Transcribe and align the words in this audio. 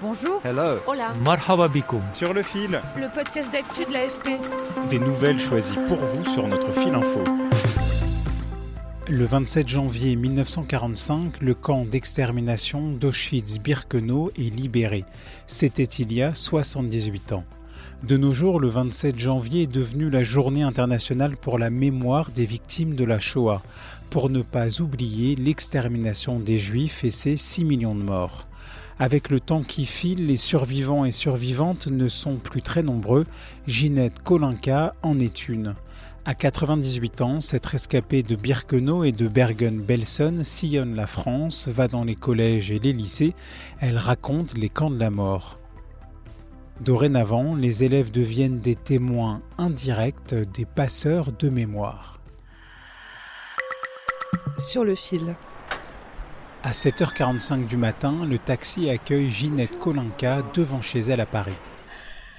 Bonjour. 0.00 0.40
Hello. 0.44 0.78
Hola. 0.86 1.12
Marhaba 1.24 1.66
bikoum. 1.68 2.00
Sur 2.12 2.32
le 2.32 2.42
fil, 2.42 2.80
Le 2.96 3.12
podcast 3.12 3.50
d'actu 3.52 3.84
de 3.84 3.92
l'AFP. 3.92 4.28
des 4.90 4.98
nouvelles 5.00 5.40
choisies 5.40 5.78
pour 5.88 5.96
vous 5.98 6.24
sur 6.24 6.46
notre 6.46 6.72
fil 6.72 6.94
info. 6.94 7.24
Le 9.08 9.24
27 9.24 9.68
janvier 9.68 10.14
1945, 10.16 11.40
le 11.40 11.54
camp 11.54 11.84
d'extermination 11.84 12.92
d'Auschwitz-Birkenau 12.92 14.30
est 14.38 14.54
libéré. 14.54 15.04
C'était 15.46 15.82
il 15.84 16.12
y 16.12 16.22
a 16.22 16.34
78 16.34 17.32
ans. 17.32 17.44
De 18.04 18.16
nos 18.16 18.32
jours, 18.32 18.60
le 18.60 18.68
27 18.68 19.18
janvier 19.18 19.62
est 19.62 19.72
devenu 19.72 20.10
la 20.10 20.22
journée 20.22 20.62
internationale 20.62 21.36
pour 21.36 21.58
la 21.58 21.70
mémoire 21.70 22.30
des 22.30 22.44
victimes 22.44 22.94
de 22.94 23.04
la 23.04 23.18
Shoah, 23.18 23.62
pour 24.10 24.30
ne 24.30 24.42
pas 24.42 24.80
oublier 24.80 25.34
l'extermination 25.34 26.38
des 26.38 26.58
Juifs 26.58 27.02
et 27.02 27.10
ses 27.10 27.36
6 27.36 27.64
millions 27.64 27.96
de 27.96 28.02
morts. 28.02 28.46
Avec 29.00 29.30
le 29.30 29.38
temps 29.38 29.62
qui 29.62 29.86
file, 29.86 30.26
les 30.26 30.36
survivants 30.36 31.04
et 31.04 31.12
survivantes 31.12 31.86
ne 31.86 32.08
sont 32.08 32.36
plus 32.36 32.62
très 32.62 32.82
nombreux. 32.82 33.26
Ginette 33.68 34.20
Kolinka 34.24 34.94
en 35.02 35.20
est 35.20 35.48
une. 35.48 35.76
À 36.24 36.34
98 36.34 37.20
ans, 37.22 37.40
cette 37.40 37.64
rescapée 37.64 38.24
de 38.24 38.34
Birkenau 38.34 39.04
et 39.04 39.12
de 39.12 39.28
Bergen-Belsen 39.28 40.42
sillonne 40.42 40.96
la 40.96 41.06
France, 41.06 41.68
va 41.68 41.86
dans 41.86 42.02
les 42.02 42.16
collèges 42.16 42.72
et 42.72 42.80
les 42.80 42.92
lycées. 42.92 43.34
Elle 43.80 43.98
raconte 43.98 44.58
les 44.58 44.68
camps 44.68 44.90
de 44.90 44.98
la 44.98 45.10
mort. 45.10 45.58
Dorénavant, 46.80 47.54
les 47.54 47.84
élèves 47.84 48.10
deviennent 48.10 48.58
des 48.58 48.74
témoins 48.74 49.42
indirects 49.58 50.34
des 50.34 50.64
passeurs 50.64 51.32
de 51.32 51.48
mémoire. 51.48 52.20
Sur 54.58 54.84
le 54.84 54.96
fil. 54.96 55.36
À 56.64 56.72
7h45 56.72 57.68
du 57.68 57.76
matin, 57.76 58.26
le 58.28 58.36
taxi 58.36 58.90
accueille 58.90 59.30
Ginette 59.30 59.78
Kolinka 59.78 60.42
devant 60.54 60.82
chez 60.82 60.98
elle 60.98 61.20
à 61.20 61.26
Paris. 61.26 61.54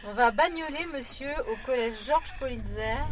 On 0.09 0.13
va 0.13 0.29
bagnoler, 0.31 0.85
monsieur, 0.93 1.29
au 1.49 1.65
collège 1.65 1.93
Georges 2.05 2.33
Politzer. 2.37 3.07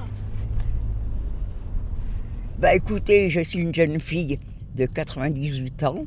Bah 2.59 2.75
écoutez, 2.75 3.29
je 3.29 3.39
suis 3.39 3.59
une 3.59 3.73
jeune 3.73 4.01
fille 4.01 4.37
de 4.75 4.85
98 4.85 5.83
ans 5.83 6.05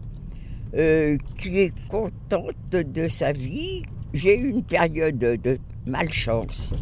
euh, 0.74 1.16
qui 1.38 1.60
est 1.60 1.72
contente 1.88 2.54
de 2.70 3.08
sa 3.08 3.32
vie. 3.32 3.82
J'ai 4.12 4.38
eu 4.38 4.50
une 4.50 4.64
période 4.64 5.16
de 5.16 5.58
malchance. 5.86 6.74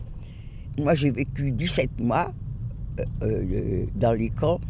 Moi, 0.76 0.94
j'ai 0.94 1.10
vécu 1.10 1.52
17 1.52 2.00
mois 2.00 2.32
euh, 2.98 3.04
euh, 3.22 3.86
dans 3.94 4.12
les 4.12 4.30
camps. 4.30 4.60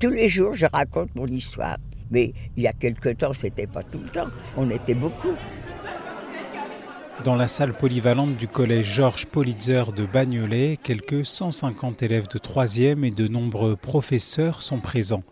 Tous 0.00 0.10
les 0.10 0.26
jours, 0.26 0.54
je 0.54 0.66
raconte 0.66 1.14
mon 1.14 1.26
histoire. 1.26 1.76
Mais 2.10 2.32
il 2.56 2.62
y 2.62 2.66
a 2.66 2.72
quelque 2.72 3.10
temps, 3.10 3.32
c'était 3.32 3.66
pas 3.66 3.82
tout 3.82 3.98
le 3.98 4.08
temps. 4.08 4.28
On 4.56 4.70
était 4.70 4.94
beaucoup. 4.94 5.34
Dans 7.24 7.34
la 7.34 7.48
salle 7.48 7.72
polyvalente 7.72 8.36
du 8.36 8.46
collège 8.46 8.92
Georges 8.92 9.26
Politzer 9.26 9.84
de 9.96 10.04
Bagnolet, 10.04 10.78
quelques 10.82 11.24
150 11.24 12.02
élèves 12.02 12.28
de 12.28 12.38
3e 12.38 13.04
et 13.04 13.10
de 13.10 13.26
nombreux 13.26 13.74
professeurs 13.74 14.60
sont 14.60 14.80
présents. 14.80 15.24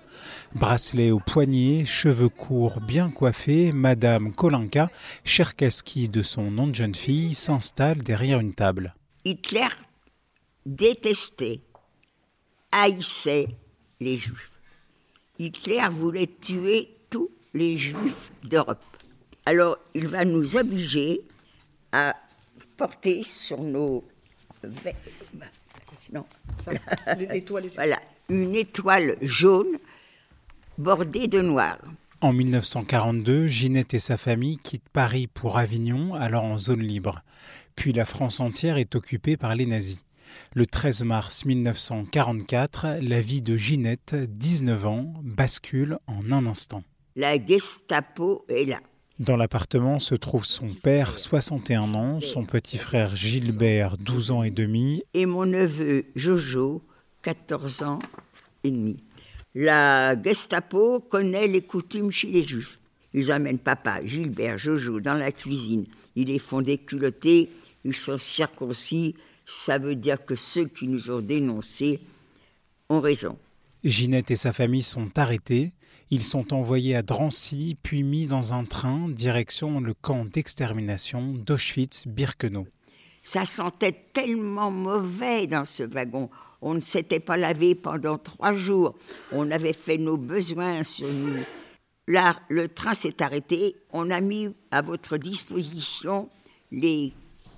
Bracelet 0.54 1.10
au 1.10 1.20
poignet, 1.20 1.84
cheveux 1.84 2.30
courts 2.30 2.80
bien 2.80 3.10
coiffés, 3.10 3.70
Madame 3.72 4.32
Kolinka, 4.32 4.88
Cherkaski 5.24 6.08
de 6.08 6.22
son 6.22 6.50
nom 6.50 6.66
de 6.66 6.74
jeune 6.74 6.94
fille, 6.94 7.34
s'installe 7.34 7.98
derrière 7.98 8.40
une 8.40 8.54
table. 8.54 8.94
Hitler 9.24 9.68
détestait, 10.64 11.60
haïssait 12.72 13.48
les 14.00 14.16
Juifs. 14.16 14.53
Hitler 15.38 15.82
voulait 15.90 16.30
tuer 16.40 16.88
tous 17.10 17.30
les 17.54 17.76
Juifs 17.76 18.30
d'Europe. 18.44 18.82
Alors, 19.46 19.78
il 19.94 20.08
va 20.08 20.24
nous 20.24 20.56
obliger 20.56 21.22
à 21.92 22.14
porter 22.76 23.22
sur 23.22 23.60
nos 23.60 24.04
vêtements, 24.62 25.46
sinon, 25.94 26.24
voilà, 27.74 28.00
une 28.28 28.54
étoile 28.54 29.16
jaune 29.20 29.78
bordée 30.78 31.28
de 31.28 31.40
noir. 31.40 31.78
En 32.20 32.32
1942, 32.32 33.46
Ginette 33.46 33.94
et 33.94 33.98
sa 33.98 34.16
famille 34.16 34.56
quittent 34.58 34.88
Paris 34.92 35.26
pour 35.26 35.58
Avignon, 35.58 36.14
alors 36.14 36.44
en 36.44 36.56
zone 36.56 36.80
libre. 36.80 37.22
Puis 37.76 37.92
la 37.92 38.06
France 38.06 38.40
entière 38.40 38.78
est 38.78 38.94
occupée 38.94 39.36
par 39.36 39.54
les 39.54 39.66
nazis. 39.66 40.04
Le 40.54 40.66
13 40.66 41.04
mars 41.04 41.44
1944, 41.44 42.98
la 43.02 43.20
vie 43.20 43.42
de 43.42 43.56
Ginette, 43.56 44.14
19 44.14 44.86
ans, 44.86 45.14
bascule 45.22 45.98
en 46.06 46.30
un 46.32 46.46
instant. 46.46 46.82
La 47.16 47.44
Gestapo 47.44 48.44
est 48.48 48.64
là. 48.64 48.80
Dans 49.20 49.36
l'appartement 49.36 50.00
se 50.00 50.16
trouve 50.16 50.44
son 50.44 50.66
père, 50.74 51.16
61 51.16 51.94
ans, 51.94 52.20
son 52.20 52.44
petit 52.44 52.78
frère 52.78 53.14
Gilbert, 53.14 53.96
12 53.96 54.32
ans 54.32 54.42
et 54.42 54.50
demi, 54.50 55.04
et 55.14 55.24
mon 55.24 55.46
neveu 55.46 56.06
Jojo, 56.16 56.82
14 57.22 57.84
ans 57.84 58.00
et 58.64 58.72
demi. 58.72 58.96
La 59.54 60.20
Gestapo 60.20 60.98
connaît 60.98 61.46
les 61.46 61.62
coutumes 61.62 62.10
chez 62.10 62.26
les 62.26 62.42
Juifs. 62.42 62.80
Ils 63.12 63.30
amènent 63.30 63.60
papa, 63.60 64.04
Gilbert, 64.04 64.58
Jojo 64.58 64.98
dans 64.98 65.14
la 65.14 65.30
cuisine. 65.30 65.86
Ils 66.16 66.26
les 66.26 66.40
font 66.40 66.60
déculotter, 66.60 67.50
ils 67.84 67.96
sont 67.96 68.18
circoncis. 68.18 69.14
Ça 69.46 69.78
veut 69.78 69.96
dire 69.96 70.24
que 70.24 70.34
ceux 70.34 70.66
qui 70.66 70.88
nous 70.88 71.10
ont 71.10 71.20
dénoncés 71.20 72.00
ont 72.88 73.00
raison. 73.00 73.38
Ginette 73.82 74.30
et 74.30 74.36
sa 74.36 74.52
famille 74.52 74.82
sont 74.82 75.18
arrêtés. 75.18 75.72
Ils 76.10 76.22
sont 76.22 76.54
envoyés 76.54 76.96
à 76.96 77.02
Drancy, 77.02 77.76
puis 77.82 78.02
mis 78.02 78.26
dans 78.26 78.54
un 78.54 78.64
train 78.64 79.08
direction 79.08 79.80
le 79.80 79.94
camp 79.94 80.24
d'extermination 80.24 81.32
d'Auschwitz-Birkenau. 81.34 82.66
Ça 83.22 83.46
sentait 83.46 84.04
tellement 84.12 84.70
mauvais 84.70 85.46
dans 85.46 85.64
ce 85.64 85.82
wagon. 85.82 86.30
On 86.60 86.74
ne 86.74 86.80
s'était 86.80 87.20
pas 87.20 87.36
lavé 87.36 87.74
pendant 87.74 88.18
trois 88.18 88.54
jours. 88.54 88.94
On 89.32 89.50
avait 89.50 89.72
fait 89.72 89.96
nos 89.96 90.16
besoins 90.16 90.82
sur 90.82 91.10
nous. 91.10 91.42
Là, 92.06 92.36
le 92.48 92.68
train 92.68 92.92
s'est 92.92 93.22
arrêté. 93.22 93.76
On 93.92 94.10
a 94.10 94.20
mis 94.20 94.54
à 94.70 94.82
votre 94.82 95.16
disposition 95.16 96.28
les 96.70 97.12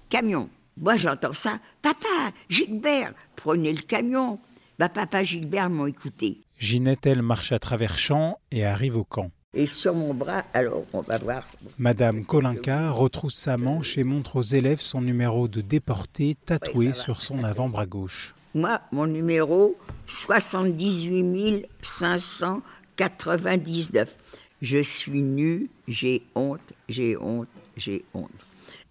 camions. 0.09 0.49
Moi, 0.79 0.97
j'entends 0.97 1.33
ça. 1.33 1.59
Papa, 1.81 2.33
Gilbert, 2.51 3.15
prenez 3.35 3.73
le 3.73 3.81
camion. 3.83 4.39
Bah, 4.79 4.91
papa, 4.91 5.23
Gilbert 5.23 5.71
m'ont 5.71 5.87
écouté. 5.87 6.43
Ginette, 6.59 7.07
elle, 7.07 7.23
marche 7.23 7.53
à 7.53 7.59
travers 7.59 7.97
champs 7.99 8.39
et 8.51 8.63
arrive 8.65 8.99
au 8.99 9.05
camp. 9.05 9.31
Et 9.55 9.65
sur 9.65 9.95
mon 9.95 10.13
bras, 10.13 10.45
alors, 10.53 10.85
on 10.93 11.01
va 11.01 11.17
voir. 11.17 11.47
Madame 11.79 12.27
Kolinka 12.27 12.91
retrousse 12.91 13.37
sa 13.37 13.57
manche 13.57 13.97
et 13.97 14.05
montre 14.05 14.37
aux 14.37 14.43
élèves 14.43 14.83
son 14.83 15.01
numéro 15.01 15.49
de 15.49 15.63
déporté 15.63 16.37
tatoué 16.45 16.89
Oui, 16.89 16.95
sur 16.95 17.23
son 17.23 17.43
avant-bras 17.43 17.87
gauche. 17.87 18.35
Moi, 18.55 18.83
mon 18.93 19.07
numéro, 19.07 19.79
78 20.07 21.65
599. 21.81 24.15
Je 24.61 24.83
suis 24.83 25.23
nue, 25.23 25.71
j'ai 25.89 26.23
honte, 26.35 26.75
j'ai 26.91 27.17
honte, 27.17 27.49
j'ai 27.79 28.05
honte. 28.13 28.29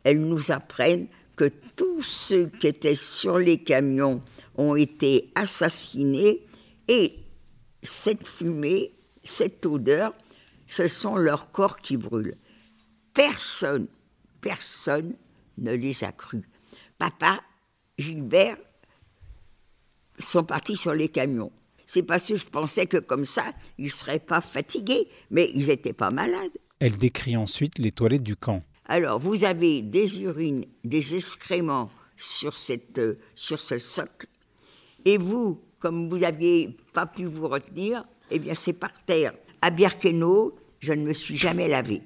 Elles 0.04 0.22
nous 0.22 0.52
apprennent 0.52 1.06
que 1.36 1.52
tous 1.76 2.02
ceux 2.02 2.48
qui 2.48 2.68
étaient 2.68 2.96
sur 2.96 3.38
les 3.38 3.64
camions 3.64 4.22
ont 4.56 4.76
été 4.76 5.32
assassinés 5.36 6.46
et 6.88 7.16
cette 7.84 8.28
fumée, 8.28 8.94
cette 9.24 9.66
odeur, 9.66 10.14
ce 10.68 10.88
sont 10.88 11.16
leurs 11.16 11.52
corps 11.52 11.78
qui 11.78 11.98
brûlent. 11.98 12.38
Personne, 13.14 13.88
personne 14.42 15.16
ne 15.58 15.74
les 15.74 16.04
a 16.04 16.12
crus. 16.12 16.44
Papa, 16.98 17.42
Gilbert, 17.98 18.58
sont 20.20 20.44
partis 20.44 20.76
sur 20.76 20.94
les 20.94 21.10
camions. 21.10 21.52
C'est 21.86 22.04
parce 22.04 22.24
que 22.24 22.36
je 22.36 22.46
pensais 22.46 22.88
que 22.88 22.98
comme 22.98 23.26
ça, 23.26 23.54
ils 23.78 23.86
ne 23.86 23.90
seraient 23.90 24.20
pas 24.20 24.42
fatigués, 24.42 25.08
mais 25.30 25.50
ils 25.54 25.68
n'étaient 25.68 25.94
pas 25.94 26.10
malades. 26.10 26.52
Elle 26.80 26.98
décrit 26.98 27.38
ensuite 27.38 27.78
les 27.78 27.92
toilettes 27.92 28.24
du 28.24 28.36
camp. 28.36 28.64
Alors, 28.88 29.20
vous 29.20 29.44
avez 29.44 29.82
des 29.82 30.22
urines, 30.22 30.66
des 30.84 31.16
excréments 31.16 31.90
sur, 32.16 32.58
cette, 32.58 33.00
euh, 33.00 33.18
sur 33.34 33.60
ce 33.60 33.78
socle, 33.78 34.28
et 35.06 35.18
vous, 35.18 35.62
comme 35.80 36.10
vous 36.10 36.20
n'aviez 36.20 36.78
pas 36.94 37.06
pu 37.06 37.26
vous 37.26 37.48
retenir, 37.48 38.06
eh 38.32 38.40
bien, 38.40 38.56
c'est 38.56 38.74
par 38.74 38.92
terre. 39.06 39.34
À 39.62 39.70
Birkenau, 39.70 40.56
je 40.80 40.94
ne 40.94 41.06
me 41.06 41.14
suis 41.14 41.38
jamais 41.38 41.68
lavé. 41.68 42.02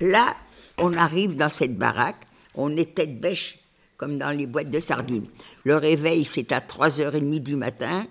Là, 0.00 0.36
on 0.76 0.92
arrive 0.92 1.36
dans 1.36 1.48
cette 1.48 1.76
baraque, 1.76 2.26
on 2.54 2.76
est 2.76 2.94
tête 2.94 3.20
bêche, 3.20 3.58
comme 3.96 4.18
dans 4.18 4.30
les 4.30 4.46
boîtes 4.46 4.70
de 4.70 4.80
sardines. 4.80 5.26
Le 5.64 5.76
réveil, 5.76 6.24
c'est 6.24 6.52
à 6.52 6.60
3h30 6.60 7.40
du 7.40 7.56
matin. 7.56 8.06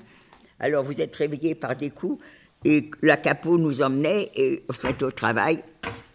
Alors 0.59 0.83
vous 0.83 1.01
êtes 1.01 1.15
réveillé 1.15 1.55
par 1.55 1.75
des 1.75 1.89
coups, 1.89 2.21
et 2.67 2.91
la 3.01 3.15
capot 3.15 3.57
nous 3.57 3.81
emmenait 3.81 4.29
et 4.35 4.61
on 4.67 4.73
se 4.73 4.85
mettait 4.85 5.05
au 5.05 5.11
travail. 5.11 5.63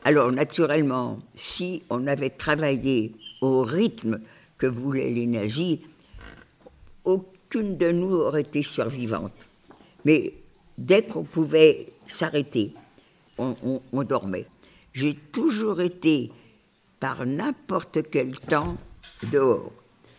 Alors 0.04 0.30
naturellement, 0.30 1.18
si 1.34 1.82
on 1.88 2.06
avait 2.06 2.28
travaillé 2.28 3.14
au 3.40 3.62
rythme 3.62 4.20
que 4.58 4.66
voulaient 4.66 5.10
les 5.10 5.26
nazis, 5.26 5.78
aucune 7.04 7.78
de 7.78 7.90
nous 7.90 8.14
aurait 8.16 8.42
été 8.42 8.62
survivante. 8.62 9.32
Mais 10.04 10.34
dès 10.76 11.02
qu'on 11.06 11.24
pouvait 11.24 11.86
s'arrêter, 12.06 12.74
on, 13.38 13.54
on 13.90 14.02
dormait. 14.02 14.46
J'ai 14.92 15.14
toujours 15.14 15.80
été, 15.80 16.30
par 17.00 17.24
n'importe 17.24 18.10
quel 18.10 18.38
temps, 18.38 18.76
dehors. 19.32 19.72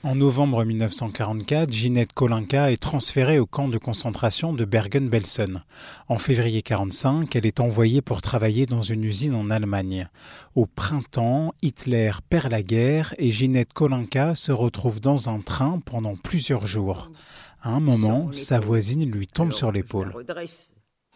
En 0.05 0.15
novembre 0.15 0.65
1944, 0.65 1.71
Ginette 1.71 2.11
Kolinka 2.11 2.73
est 2.73 2.81
transférée 2.81 3.39
au 3.39 3.45
camp 3.45 3.69
de 3.69 3.77
concentration 3.77 4.51
de 4.51 4.65
Bergen-Belsen. 4.65 5.63
En 6.09 6.17
février 6.17 6.57
1945, 6.57 7.33
elle 7.37 7.45
est 7.45 7.61
envoyée 7.61 8.01
pour 8.01 8.21
travailler 8.21 8.65
dans 8.65 8.81
une 8.81 9.05
usine 9.05 9.33
en 9.33 9.49
Allemagne. 9.49 10.09
Au 10.55 10.65
printemps, 10.65 11.53
Hitler 11.61 12.11
perd 12.29 12.51
la 12.51 12.63
guerre 12.63 13.15
et 13.17 13.31
Ginette 13.31 13.71
Kolinka 13.71 14.35
se 14.35 14.51
retrouve 14.51 14.99
dans 14.99 15.29
un 15.29 15.39
train 15.39 15.79
pendant 15.79 16.17
plusieurs 16.17 16.67
jours. 16.67 17.09
À 17.61 17.69
un 17.69 17.79
moment, 17.79 18.29
sa 18.33 18.59
voisine 18.59 19.09
lui 19.09 19.27
tombe 19.27 19.53
sur 19.53 19.71
l'épaule. 19.71 20.11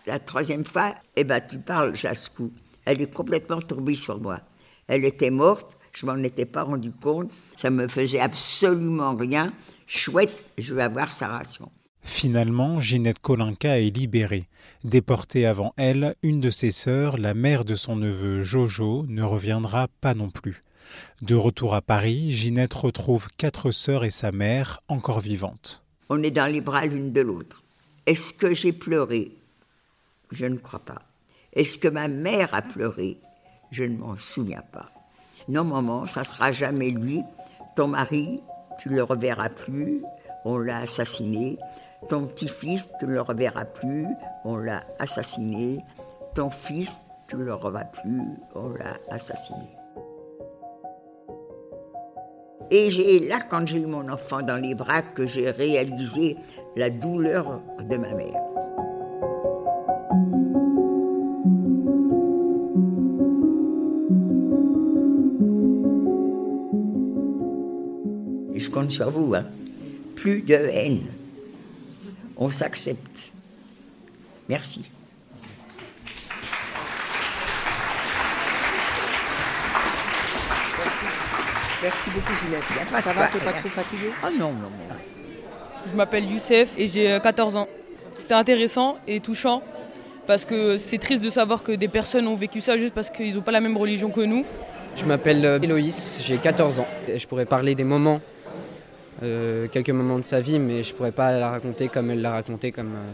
La 0.06 0.20
troisième 0.20 0.64
fois, 0.64 0.96
eh 1.18 1.26
ben, 1.26 1.42
tu 1.46 1.60
parles, 1.60 1.94
Jascou. 1.94 2.54
Elle 2.86 3.02
est 3.02 3.14
complètement 3.14 3.60
tombée 3.60 3.96
sur 3.96 4.22
moi. 4.22 4.40
Elle 4.88 5.04
était 5.04 5.30
morte 5.30 5.77
je 6.00 6.06
m'en 6.06 6.18
étais 6.18 6.46
pas 6.46 6.62
rendu 6.62 6.92
compte. 6.92 7.32
Ça 7.56 7.72
me 7.72 7.88
faisait 7.88 8.20
absolument 8.20 9.16
rien. 9.16 9.52
Chouette, 9.88 10.44
je 10.60 10.76
vais 10.76 10.84
avoir 10.84 11.12
sa 11.12 11.30
ration. 11.30 11.72
Finalement, 12.04 12.80
Ginette 12.80 13.18
Kolinka 13.20 13.80
est 13.80 13.90
libérée. 13.90 14.48
Déportée 14.84 15.48
avant 15.48 15.74
elle, 15.76 16.16
une 16.22 16.40
de 16.40 16.52
ses 16.52 16.70
sœurs, 16.70 17.18
la 17.18 17.34
mère 17.34 17.66
de 17.66 17.74
son 17.74 17.96
neveu 17.96 18.44
Jojo, 18.44 19.06
ne 19.08 19.24
reviendra 19.24 19.88
pas 20.00 20.14
non 20.14 20.30
plus. 20.30 20.64
De 21.24 21.34
retour 21.34 21.74
à 21.74 21.82
Paris, 21.82 22.32
Ginette 22.32 22.76
retrouve 22.76 23.30
quatre 23.36 23.72
sœurs 23.72 24.06
et 24.06 24.12
sa 24.12 24.32
mère 24.32 24.82
encore 24.88 25.20
vivantes. 25.20 25.84
On 26.10 26.22
est 26.22 26.32
dans 26.32 26.52
les 26.52 26.62
bras 26.62 26.86
l'une 26.86 27.12
de 27.12 27.22
l'autre. 27.22 27.64
Est-ce 28.06 28.34
que 28.34 28.54
j'ai 28.54 28.72
pleuré? 28.72 29.32
Je 30.32 30.46
ne 30.46 30.58
crois 30.58 30.86
pas. 30.86 31.02
Est-ce 31.54 31.80
que 31.80 31.88
ma 31.88 32.08
mère 32.08 32.54
a 32.54 32.62
pleuré? 32.62 33.18
Je 33.72 33.84
ne 33.84 33.98
m'en 33.98 34.16
souviens 34.16 34.64
pas. 34.72 34.92
Non, 35.48 35.64
maman, 35.64 36.06
ça 36.08 36.24
sera 36.24 36.52
jamais 36.52 36.90
lui. 36.90 37.24
Ton 37.76 37.88
mari, 37.88 38.44
tu 38.78 38.90
le 38.90 39.04
reverras 39.04 39.50
plus, 39.50 40.04
on 40.44 40.58
l'a 40.58 40.80
assassiné. 40.80 41.58
Ton 42.10 42.26
petit-fils, 42.26 42.88
tu 43.00 43.08
ne 43.08 43.14
le 43.14 43.22
reverras 43.22 43.66
plus, 43.66 44.08
on 44.44 44.58
l'a 44.58 44.84
assassiné. 45.00 45.84
Ton 46.36 46.52
fils, 46.52 47.00
tu 47.28 47.38
le 47.38 47.54
reverras 47.54 47.86
plus, 47.86 48.22
on 48.56 48.70
l'a 48.70 48.98
assassiné. 49.10 49.78
Et 52.70 52.92
j'ai 52.92 53.20
là, 53.20 53.40
quand 53.50 53.66
j'ai 53.66 53.80
eu 53.80 53.86
mon 53.86 54.10
enfant 54.10 54.42
dans 54.42 54.62
les 54.62 54.76
bras, 54.76 55.02
que 55.02 55.26
j'ai 55.26 55.50
réalisé 55.50 56.36
la 56.76 56.90
douleur 56.90 57.62
de 57.82 57.96
ma 57.96 58.14
mère. 58.14 58.47
Compte 68.78 68.92
sur 68.92 69.10
vous. 69.10 69.34
Hein. 69.36 69.46
Plus 70.16 70.42
de 70.42 70.54
haine. 70.54 71.06
On 72.38 72.50
s'accepte. 72.50 73.32
Merci. 74.48 74.86
Merci 81.82 82.10
beaucoup, 82.10 82.34
Juliette. 82.44 82.64
Ça 82.90 83.14
va, 83.14 83.28
t'es 83.28 83.40
pas 83.40 83.54
trop 83.54 83.70
fatiguée? 83.70 84.12
Oh 84.24 84.28
non, 84.32 84.52
non, 84.52 84.70
non. 84.70 84.96
Je 85.90 85.96
m'appelle 85.96 86.30
Youssef 86.30 86.70
et 86.78 86.88
j'ai 86.88 87.20
14 87.22 87.56
euh, 87.56 87.60
ans. 87.60 87.68
C'était 88.14 88.34
intéressant 88.34 88.98
et 89.08 89.20
touchant 89.20 89.64
parce 90.26 90.44
que 90.44 90.78
c'est 90.78 90.98
triste 90.98 91.24
de 91.24 91.30
savoir 91.30 91.64
que 91.64 91.72
des 91.72 91.88
personnes 91.88 92.28
ont 92.28 92.36
vécu 92.36 92.62
ça 92.62 92.78
juste 92.78 92.94
parce 92.94 93.10
qu'ils 93.10 93.36
n'ont 93.36 93.42
pas 93.42 93.52
la 93.52 93.62
même 93.62 93.78
religion 93.78 94.10
que 94.10 94.22
nous. 94.22 94.46
Je 94.96 95.06
m'appelle 95.06 95.46
euh, 95.46 95.60
Héloïse, 95.62 96.22
j'ai 96.26 96.38
14 96.38 96.80
ans. 96.80 96.88
Et 97.08 97.18
je 97.18 97.28
pourrais 97.28 97.46
parler 97.46 97.74
des 97.76 97.84
moments 97.84 98.20
euh, 99.24 99.68
quelques 99.68 99.90
moments 99.90 100.20
de 100.20 100.24
sa 100.24 100.40
vie, 100.40 100.60
mais 100.60 100.84
je 100.84 100.92
ne 100.92 100.98
pourrais 100.98 101.12
pas 101.12 101.32
la 101.32 101.50
raconter 101.50 101.88
comme 101.88 102.12
elle 102.12 102.22
l'a 102.22 102.32
raconté, 102.32 102.72
comme, 102.72 102.94
euh, 102.96 103.12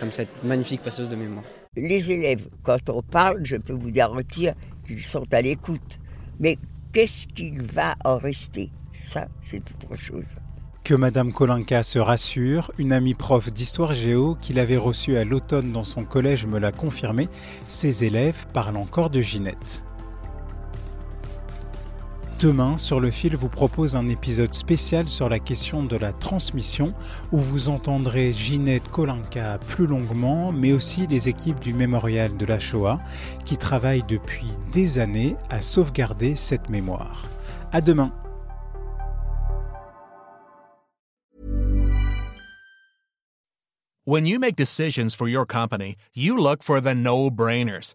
comme 0.00 0.12
cette 0.12 0.42
magnifique 0.42 0.82
passeuse 0.82 1.08
de 1.08 1.16
mémoire. 1.16 1.44
Les 1.76 2.10
élèves, 2.10 2.48
quand 2.62 2.88
on 2.88 3.02
parle, 3.02 3.40
je 3.44 3.56
peux 3.56 3.74
vous 3.74 3.90
garantir 3.90 4.54
qu'ils 4.86 5.02
sont 5.02 5.26
à 5.32 5.42
l'écoute. 5.42 5.98
Mais 6.40 6.58
qu'est-ce 6.92 7.28
qu'il 7.28 7.62
va 7.62 7.94
en 8.04 8.16
rester? 8.16 8.70
Ça, 9.04 9.28
c'est 9.42 9.62
autre 9.84 9.94
chose. 10.00 10.34
Que 10.84 10.94
Madame 10.94 11.32
Kolinka 11.32 11.82
se 11.82 11.98
rassure, 11.98 12.70
une 12.78 12.92
amie 12.92 13.14
prof 13.14 13.52
d'histoire 13.52 13.92
géo 13.92 14.36
qu'il 14.40 14.58
avait 14.58 14.76
reçue 14.76 15.16
à 15.16 15.24
l'automne 15.24 15.72
dans 15.72 15.84
son 15.84 16.04
collège 16.04 16.46
me 16.46 16.58
l'a 16.58 16.72
confirmé, 16.72 17.28
ses 17.66 18.04
élèves 18.04 18.46
parlent 18.52 18.76
encore 18.76 19.10
de 19.10 19.20
Ginette. 19.20 19.84
Demain, 22.38 22.76
sur 22.76 23.00
le 23.00 23.10
fil 23.10 23.34
vous 23.34 23.48
propose 23.48 23.96
un 23.96 24.08
épisode 24.08 24.52
spécial 24.52 25.08
sur 25.08 25.30
la 25.30 25.38
question 25.38 25.82
de 25.82 25.96
la 25.96 26.12
transmission 26.12 26.92
où 27.32 27.38
vous 27.38 27.70
entendrez 27.70 28.34
Ginette 28.34 28.90
Kolinka 28.90 29.56
plus 29.56 29.86
longuement, 29.86 30.52
mais 30.52 30.72
aussi 30.72 31.06
les 31.06 31.30
équipes 31.30 31.60
du 31.60 31.72
mémorial 31.72 32.36
de 32.36 32.44
la 32.44 32.58
Shoah 32.58 33.00
qui 33.46 33.56
travaillent 33.56 34.04
depuis 34.06 34.48
des 34.70 34.98
années 34.98 35.34
à 35.48 35.62
sauvegarder 35.62 36.34
cette 36.34 36.68
mémoire. 36.68 37.24
À 37.72 37.80
demain! 37.80 38.12
When 44.04 44.26
you 44.26 44.38
make 44.38 44.56
decisions 44.56 45.14
for 45.14 45.26
your 45.26 45.46
company, 45.46 45.96
you 46.14 46.36
look 46.36 46.62
for 46.62 46.82
the 46.82 46.94
no-brainers. 46.94 47.94